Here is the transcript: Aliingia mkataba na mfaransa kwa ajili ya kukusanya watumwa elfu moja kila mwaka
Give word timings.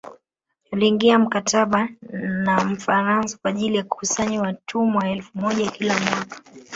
Aliingia 0.71 1.19
mkataba 1.19 1.89
na 2.11 2.65
mfaransa 2.65 3.37
kwa 3.41 3.49
ajili 3.51 3.77
ya 3.77 3.83
kukusanya 3.83 4.41
watumwa 4.41 5.09
elfu 5.09 5.37
moja 5.37 5.71
kila 5.71 5.99
mwaka 5.99 6.41